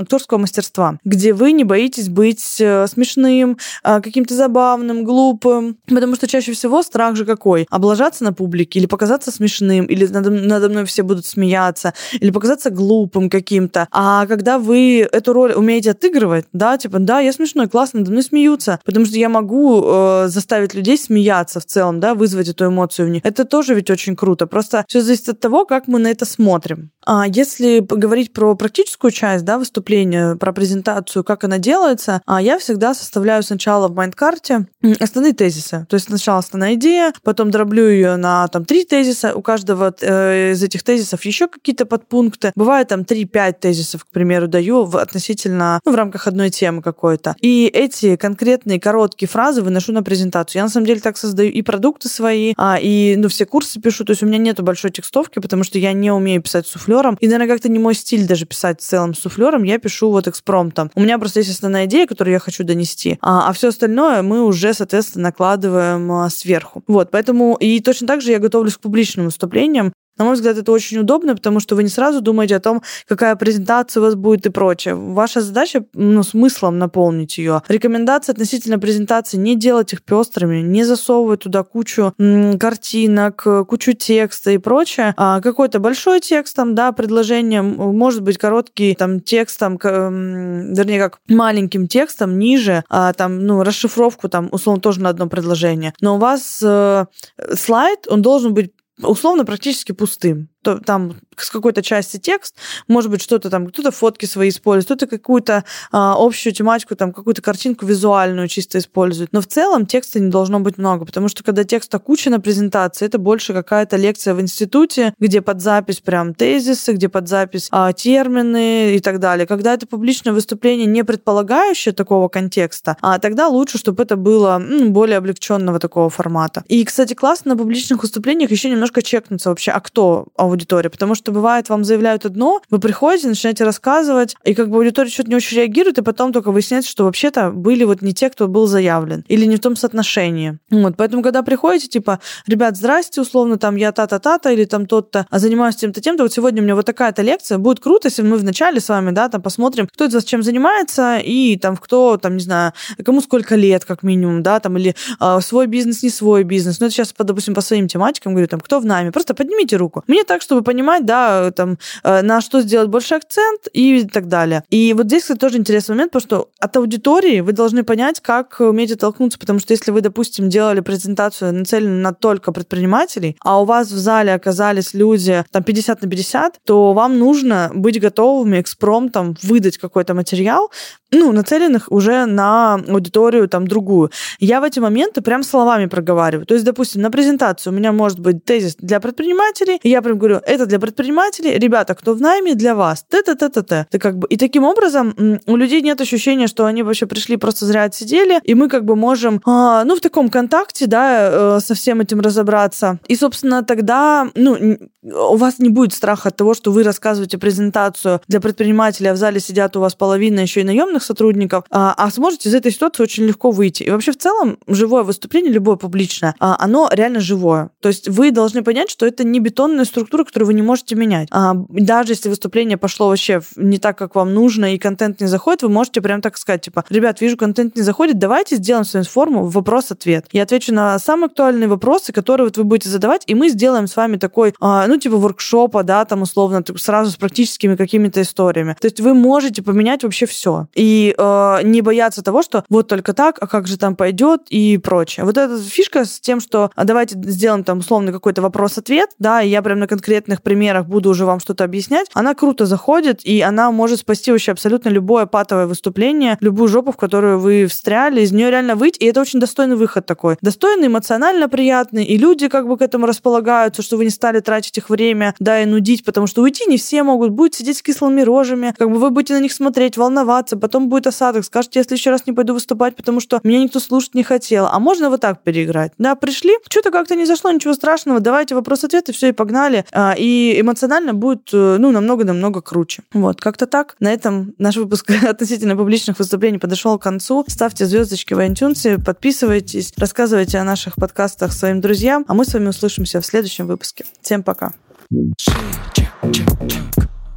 актерского 0.00 0.38
мастерства, 0.38 0.98
где 1.04 1.32
вы 1.32 1.52
не 1.52 1.64
боитесь 1.64 2.08
быть 2.08 2.60
э, 2.60 2.86
смешным, 2.86 3.58
а, 3.82 4.00
каким-то 4.00 4.34
забавным, 4.34 5.04
глупым. 5.04 5.76
Потому 5.86 6.14
что 6.14 6.26
чаще 6.26 6.52
всего 6.52 6.82
страх 6.82 7.16
же 7.16 7.24
какой? 7.24 7.66
Облажаться 7.70 8.24
на 8.24 8.32
публике 8.32 8.78
или 8.78 8.86
показаться 8.86 9.30
смешным, 9.30 9.86
или 9.86 10.06
надо, 10.06 10.30
надо 10.30 10.68
мной 10.68 10.84
все 10.84 11.02
будут 11.02 11.26
смеяться, 11.26 11.94
или 12.12 12.30
показаться 12.30 12.70
глупым 12.70 13.30
каким-то. 13.30 13.88
А 13.90 14.26
когда 14.26 14.58
вы 14.58 15.08
эту 15.10 15.32
роль 15.32 15.52
умеете 15.52 15.90
отыгрывать, 15.90 16.46
да, 16.52 16.78
типа, 16.78 16.98
да, 16.98 17.20
я 17.20 17.32
смешной, 17.32 17.68
классно, 17.68 18.00
надо 18.00 18.12
мной 18.12 18.22
смеются, 18.22 18.80
потому 18.84 19.06
что 19.06 19.16
я 19.16 19.28
могу 19.28 19.82
э, 19.88 20.28
заставить 20.28 20.74
людей 20.74 20.98
смеяться 20.98 21.60
в 21.60 21.64
целом, 21.64 22.00
да, 22.00 22.14
вызвать 22.14 22.48
эту 22.48 22.66
эмоцию 22.66 23.08
в 23.08 23.10
них. 23.10 23.24
Это 23.24 23.44
тоже 23.44 23.74
ведь 23.74 23.90
очень 23.90 24.16
круто. 24.16 24.46
Просто 24.46 24.84
все 24.88 25.00
зависит 25.00 25.28
от 25.28 25.40
того, 25.40 25.64
как 25.64 25.88
мы 25.88 25.98
на 25.98 26.08
это 26.08 26.24
смотрим. 26.24 26.90
А 27.06 27.26
если 27.26 27.80
поговорить 27.80 28.32
про 28.32 28.54
практическую 28.54 29.10
часть, 29.10 29.44
да, 29.44 29.58
выступления, 29.58 30.36
про 30.36 30.52
презентацию, 30.52 31.24
как 31.24 31.44
она 31.44 31.58
делается, 31.58 32.20
а 32.26 32.42
я 32.42 32.58
всегда 32.58 32.94
составляю 32.94 33.42
сначала 33.42 33.88
в 33.88 33.94
mind 33.94 34.26
карте 34.26 34.66
основные 35.00 35.32
тезисы. 35.32 35.86
То 35.88 35.94
есть 35.94 36.06
сначала 36.06 36.38
основная 36.38 36.74
идея, 36.74 37.12
потом 37.22 37.50
дроблю 37.50 37.88
ее 37.88 38.16
на 38.16 38.46
там 38.48 38.64
три 38.64 38.84
тезиса, 38.84 39.34
у 39.34 39.42
каждого 39.42 39.94
э, 40.00 40.52
из 40.52 40.62
этих 40.62 40.82
тезисов 40.82 41.24
еще 41.24 41.48
какие-то 41.48 41.86
подпункты. 41.86 42.52
Бывает 42.54 42.88
там 42.88 43.00
3-5 43.00 43.54
тезисов, 43.60 44.04
к 44.04 44.08
примеру, 44.08 44.48
даю 44.48 44.84
в 44.84 44.96
относительно, 44.96 45.80
ну, 45.84 45.92
в 45.92 45.94
рамках 45.94 46.26
одной 46.26 46.50
темы 46.50 46.82
какой-то. 46.82 47.36
И 47.40 47.66
эти 47.66 48.16
конкретные 48.16 48.80
короткие 48.80 49.28
фразы 49.28 49.62
выношу 49.78 49.92
на 49.92 50.02
презентацию. 50.02 50.60
Я 50.60 50.64
на 50.64 50.70
самом 50.70 50.86
деле 50.86 51.00
так 51.00 51.16
создаю 51.16 51.50
и 51.50 51.62
продукты 51.62 52.08
свои, 52.08 52.54
а, 52.56 52.78
и 52.80 53.16
ну, 53.16 53.28
все 53.28 53.46
курсы 53.46 53.80
пишу. 53.80 54.04
То 54.04 54.12
есть 54.12 54.22
у 54.22 54.26
меня 54.26 54.38
нету 54.38 54.62
большой 54.62 54.90
текстовки, 54.90 55.38
потому 55.38 55.64
что 55.64 55.78
я 55.78 55.92
не 55.92 56.10
умею 56.10 56.42
писать 56.42 56.66
суфлером. 56.66 57.16
И, 57.20 57.26
наверное, 57.26 57.48
как-то 57.48 57.68
не 57.68 57.78
мой 57.78 57.94
стиль 57.94 58.26
даже 58.26 58.46
писать 58.46 58.80
в 58.80 58.84
целом 58.84 59.14
суфлером. 59.14 59.62
Я 59.62 59.78
пишу 59.78 60.10
вот 60.10 60.28
экспромтом. 60.28 60.90
У 60.94 61.00
меня 61.00 61.18
просто 61.18 61.40
есть 61.40 61.50
основная 61.50 61.86
идея, 61.86 62.06
которую 62.06 62.32
я 62.32 62.40
хочу 62.40 62.64
донести, 62.64 63.18
а, 63.20 63.48
а 63.48 63.52
все 63.52 63.68
остальное 63.68 64.22
мы 64.22 64.44
уже, 64.44 64.74
соответственно, 64.74 65.24
накладываем 65.24 66.10
а, 66.10 66.30
сверху. 66.30 66.82
Вот, 66.86 67.10
поэтому 67.10 67.56
и 67.60 67.80
точно 67.80 68.06
так 68.06 68.20
же 68.20 68.32
я 68.32 68.38
готовлюсь 68.38 68.76
к 68.76 68.80
публичным 68.80 69.26
выступлениям. 69.26 69.92
На 70.18 70.24
мой 70.24 70.34
взгляд, 70.34 70.58
это 70.58 70.72
очень 70.72 70.98
удобно, 70.98 71.34
потому 71.34 71.60
что 71.60 71.76
вы 71.76 71.82
не 71.82 71.88
сразу 71.88 72.20
думаете 72.20 72.56
о 72.56 72.60
том, 72.60 72.82
какая 73.06 73.36
презентация 73.36 74.00
у 74.00 74.04
вас 74.04 74.14
будет 74.14 74.46
и 74.46 74.50
прочее. 74.50 74.94
Ваша 74.94 75.40
задача 75.40 75.84
ну, 75.94 76.22
смыслом 76.22 76.78
наполнить 76.78 77.38
ее. 77.38 77.62
Рекомендация 77.68 78.32
относительно 78.32 78.78
презентации 78.78 79.36
не 79.36 79.56
делать 79.56 79.92
их 79.92 80.02
пестрыми, 80.02 80.60
не 80.60 80.84
засовывать 80.84 81.40
туда 81.40 81.62
кучу 81.62 82.12
м, 82.18 82.58
картинок, 82.58 83.46
кучу 83.68 83.92
текста 83.92 84.50
и 84.50 84.58
прочее. 84.58 85.14
А 85.16 85.40
какой-то 85.40 85.78
большой 85.78 86.20
текст, 86.20 86.56
там, 86.56 86.74
да, 86.74 86.92
предложение, 86.92 87.62
может 87.62 88.22
быть, 88.22 88.38
короткий 88.38 88.94
там 88.94 89.20
текст, 89.20 89.58
там, 89.58 89.76
вернее, 89.78 91.00
как 91.00 91.20
маленьким 91.28 91.86
текстом 91.86 92.38
ниже, 92.38 92.84
а, 92.88 93.12
там, 93.12 93.46
ну, 93.46 93.62
расшифровку 93.62 94.28
там, 94.28 94.48
условно, 94.50 94.80
тоже 94.80 95.00
на 95.00 95.10
одно 95.10 95.28
предложение. 95.28 95.94
Но 96.00 96.16
у 96.16 96.18
вас 96.18 96.60
э, 96.62 97.06
слайд, 97.54 98.06
он 98.08 98.22
должен 98.22 98.54
быть 98.54 98.72
условно 99.02 99.44
практически 99.44 99.92
пустым. 99.92 100.48
То, 100.68 100.78
там 100.80 101.16
с 101.42 101.50
какой-то 101.50 101.82
части 101.82 102.18
текст, 102.18 102.54
может 102.88 103.10
быть, 103.10 103.22
что-то 103.22 103.48
там, 103.48 103.68
кто-то 103.68 103.90
фотки 103.90 104.26
свои 104.26 104.50
использует, 104.50 104.84
кто-то 104.84 105.06
какую-то 105.06 105.64
а, 105.92 106.14
общую 106.18 106.52
тематику, 106.52 106.94
там, 106.94 107.12
какую-то 107.12 107.40
картинку 107.40 107.86
визуальную 107.86 108.48
чисто 108.48 108.76
использует. 108.78 109.32
Но 109.32 109.40
в 109.40 109.46
целом 109.46 109.86
текста 109.86 110.20
не 110.20 110.30
должно 110.30 110.60
быть 110.60 110.76
много, 110.76 111.06
потому 111.06 111.28
что 111.28 111.42
когда 111.42 111.64
текста 111.64 111.98
куча 111.98 112.28
на 112.28 112.38
презентации, 112.40 113.06
это 113.06 113.18
больше 113.18 113.54
какая-то 113.54 113.96
лекция 113.96 114.34
в 114.34 114.40
институте, 114.42 115.14
где 115.18 115.40
под 115.40 115.62
запись 115.62 116.00
прям 116.00 116.34
тезисы, 116.34 116.92
где 116.92 117.08
под 117.08 117.28
запись 117.28 117.68
а, 117.70 117.94
термины 117.94 118.94
и 118.94 119.00
так 119.00 119.18
далее. 119.18 119.46
Когда 119.46 119.72
это 119.72 119.86
публичное 119.86 120.34
выступление, 120.34 120.86
не 120.86 121.02
предполагающее 121.02 121.94
такого 121.94 122.28
контекста, 122.28 122.98
а 123.00 123.18
тогда 123.18 123.48
лучше, 123.48 123.78
чтобы 123.78 124.02
это 124.02 124.16
было 124.16 124.58
ну, 124.58 124.90
более 124.90 125.16
облегченного 125.16 125.78
такого 125.78 126.10
формата. 126.10 126.64
И, 126.68 126.84
кстати, 126.84 127.14
классно 127.14 127.52
на 127.52 127.56
публичных 127.56 128.02
выступлениях 128.02 128.50
еще 128.50 128.68
немножко 128.68 129.02
чекнуться 129.02 129.48
вообще, 129.48 129.70
а 129.70 129.80
кто 129.80 130.26
аудитория, 130.36 130.57
потому 130.66 131.14
что 131.14 131.32
бывает, 131.32 131.68
вам 131.68 131.84
заявляют 131.84 132.24
одно, 132.24 132.60
вы 132.70 132.78
приходите, 132.78 133.28
начинаете 133.28 133.64
рассказывать, 133.64 134.36
и 134.44 134.54
как 134.54 134.70
бы 134.70 134.78
аудитория 134.78 135.10
что-то 135.10 135.30
не 135.30 135.36
очень 135.36 135.56
реагирует, 135.56 135.98
и 135.98 136.02
потом 136.02 136.32
только 136.32 136.50
выясняется, 136.52 136.90
что 136.90 137.04
вообще-то 137.04 137.50
были 137.50 137.84
вот 137.84 138.02
не 138.02 138.12
те, 138.12 138.30
кто 138.30 138.48
был 138.48 138.66
заявлен, 138.66 139.24
или 139.28 139.44
не 139.44 139.56
в 139.56 139.60
том 139.60 139.76
соотношении. 139.76 140.58
Вот, 140.70 140.94
поэтому, 140.96 141.22
когда 141.22 141.42
приходите, 141.42 141.88
типа, 141.88 142.20
ребят, 142.46 142.76
здрасте, 142.76 143.20
условно, 143.20 143.58
там, 143.58 143.76
я 143.76 143.92
та-та-та-та, 143.92 144.50
или 144.50 144.64
там 144.64 144.86
тот-то, 144.86 145.26
а 145.30 145.38
занимаюсь 145.38 145.76
тем-то, 145.76 146.00
тем-то, 146.00 146.22
вот 146.22 146.32
сегодня 146.32 146.62
у 146.62 146.64
меня 146.64 146.74
вот 146.74 146.86
такая-то 146.86 147.22
лекция, 147.22 147.58
будет 147.58 147.80
круто, 147.80 148.08
если 148.08 148.22
мы 148.22 148.36
вначале 148.36 148.80
с 148.80 148.88
вами, 148.88 149.10
да, 149.10 149.28
там, 149.28 149.42
посмотрим, 149.42 149.86
кто 149.86 150.04
это 150.04 150.24
чем 150.24 150.42
занимается, 150.42 151.18
и 151.18 151.56
там, 151.56 151.76
кто, 151.76 152.16
там, 152.16 152.36
не 152.36 152.42
знаю, 152.42 152.72
кому 153.04 153.20
сколько 153.20 153.56
лет, 153.56 153.84
как 153.84 154.02
минимум, 154.02 154.42
да, 154.42 154.60
там, 154.60 154.76
или 154.76 154.94
э, 155.20 155.40
свой 155.40 155.66
бизнес, 155.66 156.02
не 156.02 156.10
свой 156.10 156.44
бизнес. 156.44 156.80
Ну, 156.80 156.86
это 156.86 156.94
сейчас, 156.94 157.14
допустим, 157.18 157.54
по 157.54 157.60
своим 157.60 157.88
тематикам 157.88 158.32
говорю, 158.32 158.48
там, 158.48 158.60
кто 158.60 158.80
в 158.80 158.86
нами, 158.86 159.10
просто 159.10 159.34
поднимите 159.34 159.76
руку. 159.76 160.04
Мне 160.06 160.24
так, 160.24 160.37
чтобы 160.42 160.62
понимать, 160.62 161.04
да, 161.04 161.50
там, 161.50 161.78
э, 162.02 162.22
на 162.22 162.40
что 162.40 162.60
сделать 162.60 162.88
больше 162.88 163.14
акцент 163.14 163.68
и 163.72 164.04
так 164.04 164.28
далее. 164.28 164.64
И 164.70 164.92
вот 164.94 165.06
здесь, 165.06 165.22
кстати, 165.22 165.38
тоже 165.38 165.58
интересный 165.58 165.94
момент, 165.94 166.12
потому 166.12 166.26
что 166.26 166.50
от 166.58 166.76
аудитории 166.76 167.40
вы 167.40 167.52
должны 167.52 167.82
понять, 167.84 168.20
как 168.20 168.56
уметь 168.60 168.92
оттолкнуться, 168.92 169.38
потому 169.38 169.58
что 169.58 169.72
если 169.72 169.90
вы, 169.90 170.00
допустим, 170.00 170.48
делали 170.48 170.80
презентацию 170.80 171.52
нацеленную 171.52 172.02
на 172.02 172.12
только 172.12 172.52
предпринимателей, 172.52 173.36
а 173.40 173.60
у 173.62 173.64
вас 173.64 173.90
в 173.90 173.98
зале 173.98 174.34
оказались 174.34 174.94
люди 174.94 175.44
там 175.50 175.62
50 175.62 176.02
на 176.02 176.08
50, 176.08 176.60
то 176.64 176.92
вам 176.92 177.18
нужно 177.18 177.70
быть 177.74 178.00
готовыми 178.00 178.60
экспромтом 178.60 179.36
выдать 179.42 179.78
какой-то 179.78 180.14
материал, 180.14 180.70
ну, 181.10 181.32
нацеленных 181.32 181.90
уже 181.90 182.26
на 182.26 182.74
аудиторию 182.74 183.48
там 183.48 183.66
другую. 183.66 184.10
Я 184.40 184.60
в 184.60 184.64
эти 184.64 184.78
моменты 184.78 185.22
прям 185.22 185.42
словами 185.42 185.86
проговариваю. 185.86 186.46
То 186.46 186.54
есть, 186.54 186.66
допустим, 186.66 187.02
на 187.02 187.10
презентацию 187.10 187.72
у 187.72 187.76
меня 187.76 187.92
может 187.92 188.18
быть 188.18 188.44
тезис 188.44 188.76
для 188.76 189.00
предпринимателей, 189.00 189.78
и 189.82 189.88
я 189.88 190.02
прям 190.02 190.18
говорю, 190.18 190.27
это 190.34 190.66
для 190.66 190.78
предпринимателей, 190.78 191.58
ребята, 191.58 191.94
кто 191.94 192.14
в 192.14 192.20
найме, 192.20 192.54
для 192.54 192.74
вас. 192.74 193.04
Т-т-т-т-т. 193.08 193.86
Ты 193.90 193.98
как 193.98 194.18
бы... 194.18 194.26
И 194.28 194.36
таким 194.36 194.64
образом 194.64 195.14
у 195.46 195.56
людей 195.56 195.82
нет 195.82 196.00
ощущения, 196.00 196.46
что 196.46 196.66
они 196.66 196.82
вообще 196.82 197.06
пришли, 197.06 197.36
просто 197.36 197.66
зря 197.66 197.84
отсидели, 197.84 198.40
и 198.44 198.54
мы 198.54 198.68
как 198.68 198.84
бы 198.84 198.96
можем, 198.96 199.40
а, 199.44 199.84
ну, 199.84 199.96
в 199.96 200.00
таком 200.00 200.28
контакте, 200.28 200.86
да, 200.86 201.56
э, 201.56 201.60
со 201.60 201.74
всем 201.74 202.00
этим 202.00 202.20
разобраться. 202.20 202.98
И, 203.08 203.16
собственно, 203.16 203.62
тогда, 203.64 204.28
ну, 204.34 204.78
у 205.02 205.36
вас 205.36 205.58
не 205.58 205.68
будет 205.68 205.94
страха 205.94 206.28
от 206.28 206.36
того, 206.36 206.54
что 206.54 206.72
вы 206.72 206.82
рассказываете 206.82 207.38
презентацию 207.38 208.20
для 208.28 208.40
предпринимателя, 208.40 209.10
а 209.10 209.14
в 209.14 209.16
зале 209.16 209.40
сидят 209.40 209.76
у 209.76 209.80
вас 209.80 209.94
половина 209.94 210.40
еще 210.40 210.60
и 210.60 210.64
наемных 210.64 211.02
сотрудников, 211.02 211.64
а, 211.70 211.94
а 211.96 212.10
сможете 212.10 212.48
из 212.48 212.54
этой 212.54 212.72
ситуации 212.72 213.02
очень 213.02 213.24
легко 213.24 213.50
выйти. 213.50 213.84
И 213.84 213.90
вообще 213.90 214.12
в 214.12 214.18
целом 214.18 214.58
живое 214.66 215.02
выступление, 215.02 215.52
любое 215.52 215.76
публичное, 215.76 216.34
а, 216.40 216.56
оно 216.58 216.88
реально 216.92 217.20
живое. 217.20 217.70
То 217.80 217.88
есть 217.88 218.08
вы 218.08 218.30
должны 218.30 218.62
понять, 218.62 218.90
что 218.90 219.06
это 219.06 219.24
не 219.24 219.40
бетонная 219.40 219.84
структура, 219.84 220.17
которую 220.24 220.48
вы 220.48 220.54
не 220.54 220.62
можете 220.62 220.94
менять. 220.94 221.28
А, 221.30 221.54
даже 221.68 222.12
если 222.12 222.28
выступление 222.28 222.76
пошло 222.76 223.08
вообще 223.08 223.40
не 223.56 223.78
так, 223.78 223.98
как 223.98 224.14
вам 224.14 224.34
нужно, 224.34 224.74
и 224.74 224.78
контент 224.78 225.20
не 225.20 225.26
заходит, 225.26 225.62
вы 225.62 225.68
можете 225.68 226.00
прям 226.00 226.20
так 226.20 226.36
сказать, 226.36 226.62
типа, 226.62 226.84
ребят, 226.88 227.20
вижу, 227.20 227.36
контент 227.36 227.76
не 227.76 227.82
заходит, 227.82 228.18
давайте 228.18 228.56
сделаем 228.56 228.84
свою 228.84 229.04
форму 229.04 229.46
вопрос-ответ. 229.46 230.26
Я 230.32 230.42
отвечу 230.42 230.74
на 230.74 230.98
самые 230.98 231.26
актуальные 231.26 231.68
вопросы, 231.68 232.12
которые 232.12 232.46
вот 232.46 232.56
вы 232.56 232.64
будете 232.64 232.88
задавать, 232.88 233.22
и 233.26 233.34
мы 233.34 233.48
сделаем 233.48 233.86
с 233.86 233.96
вами 233.96 234.16
такой, 234.16 234.54
а, 234.60 234.86
ну, 234.86 234.98
типа 234.98 235.16
воркшопа, 235.16 235.82
да, 235.82 236.04
там 236.04 236.22
условно, 236.22 236.64
сразу 236.76 237.10
с 237.10 237.16
практическими 237.16 237.76
какими-то 237.76 238.22
историями. 238.22 238.76
То 238.80 238.86
есть 238.86 239.00
вы 239.00 239.14
можете 239.14 239.62
поменять 239.62 240.02
вообще 240.02 240.26
все. 240.26 240.66
И 240.74 241.14
э, 241.16 241.58
не 241.64 241.82
бояться 241.82 242.22
того, 242.22 242.42
что 242.42 242.64
вот 242.68 242.88
только 242.88 243.12
так, 243.12 243.38
а 243.40 243.46
как 243.46 243.66
же 243.66 243.78
там 243.78 243.96
пойдет 243.96 244.42
и 244.50 244.78
прочее. 244.78 245.24
Вот 245.24 245.36
эта 245.36 245.60
фишка 245.60 246.04
с 246.04 246.20
тем, 246.20 246.40
что 246.40 246.70
а 246.74 246.84
давайте 246.84 247.18
сделаем 247.22 247.64
там 247.64 247.78
условно 247.78 248.12
какой-то 248.12 248.42
вопрос-ответ, 248.42 249.10
да, 249.18 249.42
и 249.42 249.48
я 249.48 249.62
прям 249.62 249.78
на 249.78 249.86
конкретных 250.08 250.42
примерах 250.42 250.86
буду 250.86 251.10
уже 251.10 251.26
вам 251.26 251.38
что-то 251.38 251.64
объяснять, 251.64 252.06
она 252.14 252.34
круто 252.34 252.64
заходит, 252.64 253.20
и 253.24 253.42
она 253.42 253.70
может 253.70 254.00
спасти 254.00 254.32
вообще 254.32 254.52
абсолютно 254.52 254.88
любое 254.88 255.26
патовое 255.26 255.66
выступление, 255.66 256.38
любую 256.40 256.68
жопу, 256.68 256.92
в 256.92 256.96
которую 256.96 257.38
вы 257.38 257.66
встряли, 257.66 258.22
из 258.22 258.32
нее 258.32 258.50
реально 258.50 258.74
выйти, 258.74 258.98
и 259.00 259.04
это 259.04 259.20
очень 259.20 259.38
достойный 259.38 259.76
выход 259.76 260.06
такой. 260.06 260.36
Достойный, 260.40 260.86
эмоционально 260.86 261.50
приятный, 261.50 262.04
и 262.04 262.16
люди 262.16 262.48
как 262.48 262.66
бы 262.66 262.78
к 262.78 262.82
этому 262.82 263.04
располагаются, 263.04 263.82
что 263.82 263.98
вы 263.98 264.04
не 264.04 264.10
стали 264.10 264.40
тратить 264.40 264.78
их 264.78 264.88
время, 264.88 265.34
да, 265.38 265.62
и 265.62 265.66
нудить, 265.66 266.04
потому 266.04 266.26
что 266.26 266.40
уйти 266.40 266.64
не 266.66 266.78
все 266.78 267.02
могут, 267.02 267.30
будут 267.30 267.54
сидеть 267.54 267.76
с 267.76 267.82
кислыми 267.82 268.22
рожами, 268.22 268.74
как 268.78 268.90
бы 268.90 268.98
вы 268.98 269.10
будете 269.10 269.34
на 269.34 269.40
них 269.40 269.52
смотреть, 269.52 269.98
волноваться, 269.98 270.56
потом 270.56 270.88
будет 270.88 271.06
осадок, 271.06 271.44
скажете, 271.44 271.80
если 271.80 271.96
еще 271.96 272.08
раз 272.10 272.22
не 272.26 272.32
пойду 272.32 272.54
выступать, 272.54 272.96
потому 272.96 273.20
что 273.20 273.40
меня 273.44 273.62
никто 273.62 273.78
слушать 273.78 274.14
не 274.14 274.22
хотел. 274.22 274.68
А 274.72 274.78
можно 274.78 275.10
вот 275.10 275.20
так 275.20 275.42
переиграть? 275.42 275.92
Да, 275.98 276.14
пришли, 276.14 276.54
что-то 276.70 276.90
как-то 276.90 277.14
не 277.14 277.26
зашло, 277.26 277.50
ничего 277.50 277.74
страшного, 277.74 278.20
давайте 278.20 278.54
вопрос-ответ, 278.54 279.10
и 279.10 279.12
все, 279.12 279.28
и 279.28 279.32
погнали. 279.32 279.84
А, 280.00 280.14
и 280.16 280.60
эмоционально 280.60 281.12
будет, 281.12 281.50
э, 281.52 281.76
ну, 281.80 281.90
намного-намного 281.90 282.60
круче. 282.60 283.02
Вот, 283.12 283.40
как-то 283.40 283.66
так. 283.66 283.96
На 283.98 284.12
этом 284.12 284.54
наш 284.56 284.76
выпуск 284.76 285.10
относительно 285.28 285.74
публичных 285.76 286.20
выступлений 286.20 286.58
подошел 286.58 286.96
к 287.00 287.02
концу. 287.02 287.44
Ставьте 287.48 287.84
звездочки 287.84 288.32
в 288.32 288.38
iTunes, 288.38 289.02
подписывайтесь, 289.02 289.92
рассказывайте 289.96 290.58
о 290.58 290.64
наших 290.64 290.94
подкастах 290.94 291.52
своим 291.52 291.80
друзьям, 291.80 292.24
а 292.28 292.34
мы 292.34 292.44
с 292.44 292.54
вами 292.54 292.68
услышимся 292.68 293.20
в 293.20 293.26
следующем 293.26 293.66
выпуске. 293.66 294.04
Всем 294.22 294.44
пока. 294.44 294.72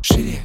Шире. 0.03 0.37